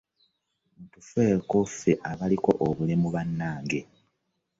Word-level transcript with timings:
Mutufeeko 0.77 1.57
ffe 1.71 1.91
abaliko 2.11 2.51
obulemu 2.67 3.07
bannange. 3.15 3.79